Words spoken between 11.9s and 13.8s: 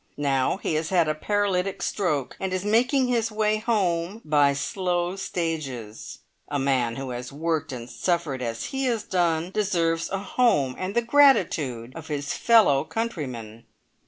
of his fellow countrymen."